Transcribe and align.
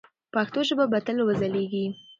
پښتو 0.33 0.59
ژبه 0.67 0.85
به 0.91 0.99
تل 1.05 1.17
وځلیږي. 1.23 1.85